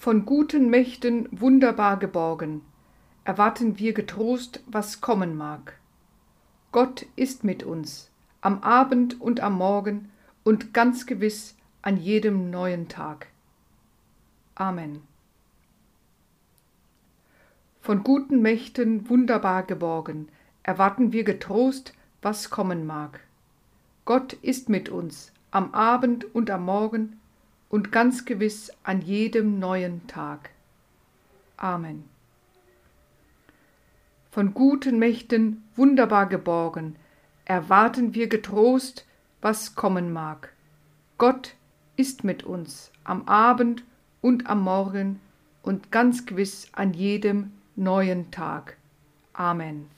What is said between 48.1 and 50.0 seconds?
Tag. Amen.